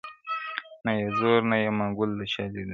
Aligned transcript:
•نه 0.85 0.91
یې 0.99 1.07
زور 1.19 1.39
نه 1.51 1.57
یې 1.63 1.69
منګول 1.77 2.09
د 2.17 2.21
چا 2.31 2.43
لیدلی- 2.53 2.67